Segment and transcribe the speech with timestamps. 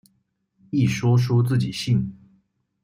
[0.71, 2.11] 一说出自己姓。